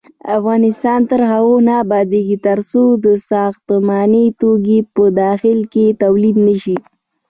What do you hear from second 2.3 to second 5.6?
ترڅو ساختماني توکي په داخل